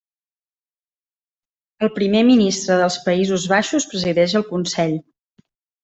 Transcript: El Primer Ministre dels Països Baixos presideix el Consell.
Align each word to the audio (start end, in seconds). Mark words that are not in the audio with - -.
El 1.87 1.93
Primer 1.99 2.23
Ministre 2.31 2.81
dels 2.83 2.99
Països 3.09 3.47
Baixos 3.55 3.89
presideix 3.93 4.35
el 4.43 4.49
Consell. 4.53 5.01